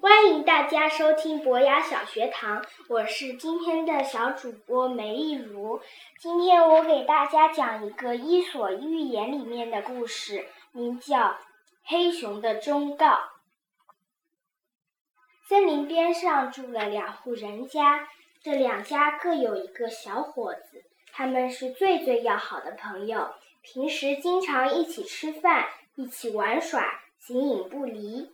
[0.00, 5.80] 欢迎大家收听博雅小学堂，我是今天的小主播梅丽如。
[6.18, 11.18] 今天我给大家讲一个《伊索寓言》里面的故事，名叫
[11.84, 13.06] 《黑熊的忠告》。
[15.46, 18.08] 森林边上住了两户人家，
[18.42, 28.32] 这两家各有一个小伙子，他们是最最要好的朋友，平时经常一起吃饭，一起玩耍，形影不离。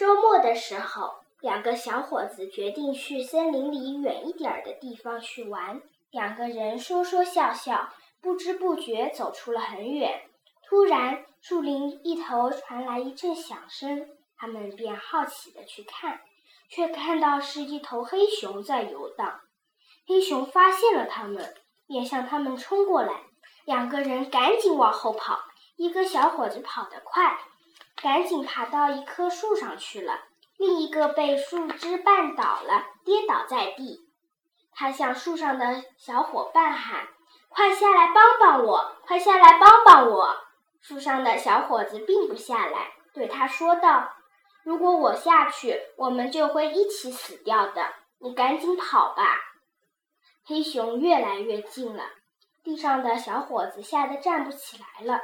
[0.00, 5.82] 周末的时候，两个小伙子决定去森林里远一点的地方去玩。
[6.10, 7.90] 两个人说说笑笑，
[8.22, 10.22] 不知不觉走出了很远。
[10.66, 14.08] 突然，树林一头传来一阵响声，
[14.38, 16.22] 他们便好奇的去看，
[16.70, 19.42] 却看到是一头黑熊在游荡。
[20.06, 21.54] 黑熊发现了他们，
[21.86, 23.24] 便向他们冲过来。
[23.66, 25.40] 两个人赶紧往后跑，
[25.76, 27.38] 一个小伙子跑得快。
[28.02, 30.20] 赶紧爬到一棵树上去了，
[30.56, 34.08] 另一个被树枝绊倒了，跌倒在地。
[34.72, 37.08] 他向树上的小伙伴喊
[37.50, 38.96] ：“快下来帮帮我！
[39.02, 40.36] 快下来帮帮我！”
[40.80, 44.10] 树上的小伙子并不下来，对他说道
[44.64, 47.92] ：“如果我下去，我们就会一起死掉的。
[48.18, 49.38] 你赶紧跑吧！”
[50.46, 52.04] 黑熊越来越近了，
[52.64, 55.20] 地上的小伙子吓得站不起来了。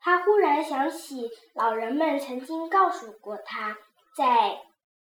[0.00, 3.76] 他忽然想起，老人们曾经告诉过他，
[4.16, 4.62] 在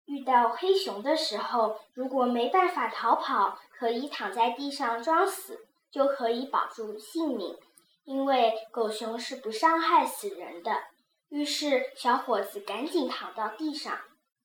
[0.06, 7.58] 遇到黑熊的时候，如果没办法逃跑，可以躺在地上装死，就可以保住性命，
[8.04, 10.84] 因为狗熊是不伤害死人的。
[11.30, 13.98] 于是，小伙子赶紧躺到地上，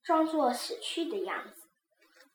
[0.05, 1.63] 装作死去的样子。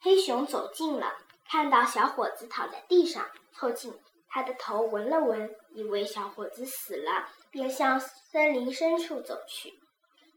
[0.01, 1.13] 黑熊走近了，
[1.47, 3.93] 看到小伙子躺在地上，凑近。
[4.33, 9.73] 他的头闻了闻，以为小伙子死了，便向森林深处走去。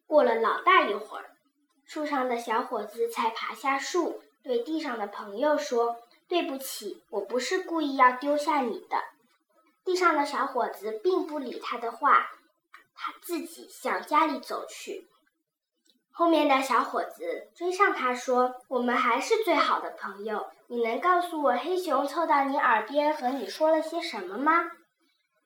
[0.06, 1.31] 过了老大一会儿，
[1.86, 5.97] 树上的小伙子才爬下树，对地上的朋友说
[6.28, 8.98] ：“对不起，我不是故意要丢下你的。”
[9.85, 12.27] 地上的小伙子并不理他的话，
[12.96, 15.07] 他自己向家里走去。
[16.17, 20.47] 后面的小伙子追上他，说：“我们还是最好的朋友。
[20.69, 24.64] 你能告诉我，黑熊凑到你耳边和你说了些什么吗？”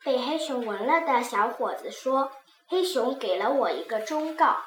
[0.05, 2.31] 被黑熊闻了的小伙子说
[2.69, 4.59] ：“黑熊给了我一个忠告，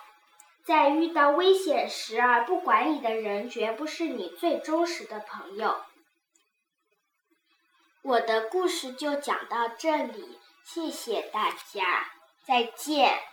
[0.66, 5.76] 在遇到危险时而不管你的人，绝不是你最忠实的朋友。”
[8.02, 12.08] 我的故事就讲到这里，谢谢大家，
[12.48, 13.31] 再见。